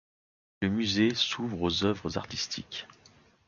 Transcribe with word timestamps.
Le 0.63 0.69
musée 0.69 1.13
s’ouvre 1.13 1.61
aux 1.61 1.85
œuvres 1.85 2.17
artistiques. 2.17 2.87